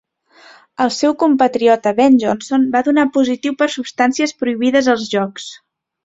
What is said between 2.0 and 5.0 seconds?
Johnson va donar positiu per substàncies prohibides